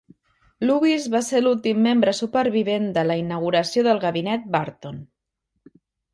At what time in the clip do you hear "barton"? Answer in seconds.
4.57-4.99